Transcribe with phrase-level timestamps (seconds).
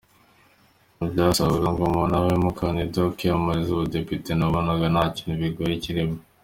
[0.97, 6.17] Mu byasabwaga ngo umuntu abe umukandida wo kwiyamamariza ubudepite nabonaga nta kintu kigoye kirimo.